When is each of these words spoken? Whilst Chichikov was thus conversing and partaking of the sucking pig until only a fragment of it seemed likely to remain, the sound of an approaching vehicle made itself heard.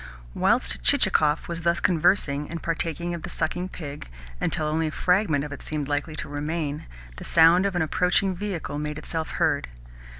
Whilst 0.33 0.81
Chichikov 0.81 1.47
was 1.47 1.61
thus 1.61 1.79
conversing 1.79 2.49
and 2.49 2.63
partaking 2.63 3.13
of 3.13 3.21
the 3.21 3.29
sucking 3.29 3.69
pig 3.69 4.09
until 4.41 4.65
only 4.65 4.87
a 4.87 4.91
fragment 4.91 5.43
of 5.43 5.53
it 5.53 5.61
seemed 5.61 5.87
likely 5.87 6.15
to 6.15 6.27
remain, 6.27 6.87
the 7.17 7.23
sound 7.23 7.67
of 7.67 7.75
an 7.75 7.83
approaching 7.83 8.33
vehicle 8.33 8.79
made 8.79 8.97
itself 8.97 9.29
heard. 9.37 9.67